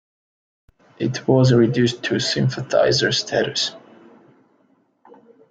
[0.97, 3.75] It was reduced to sympathiser status.